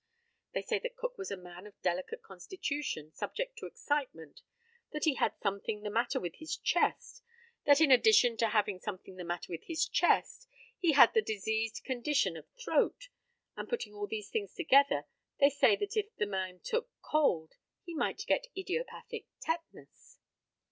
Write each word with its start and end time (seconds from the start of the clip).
They 0.53 0.63
say 0.63 0.79
that 0.79 0.95
Cook 0.95 1.19
was 1.19 1.29
a 1.29 1.37
man 1.37 1.67
of 1.67 1.79
delicate 1.83 2.23
constitution, 2.23 3.11
subject 3.11 3.55
to 3.59 3.67
excitement; 3.67 4.41
that 4.93 5.03
he 5.03 5.13
had 5.13 5.35
something 5.43 5.83
the 5.83 5.91
matter 5.91 6.19
with 6.19 6.37
his 6.37 6.57
chest; 6.57 7.21
that 7.67 7.79
in 7.79 7.91
addition 7.91 8.35
to 8.37 8.49
having 8.49 8.79
something 8.79 9.15
the 9.17 9.23
matter 9.23 9.51
with 9.53 9.65
his 9.65 9.87
chest, 9.87 10.47
he 10.79 10.93
had 10.93 11.13
the 11.13 11.21
diseased 11.21 11.83
condition 11.83 12.35
of 12.35 12.47
throat; 12.59 13.09
and 13.55 13.69
putting 13.69 13.93
all 13.93 14.07
these 14.07 14.31
things 14.31 14.55
together, 14.55 15.03
they 15.39 15.51
say 15.51 15.75
that 15.75 15.95
if 15.95 16.07
the 16.17 16.25
man 16.25 16.61
took 16.63 16.89
cold 17.03 17.53
he 17.83 17.93
might 17.93 18.25
get 18.25 18.47
idiopathic 18.57 19.27
tetanus. 19.39 20.17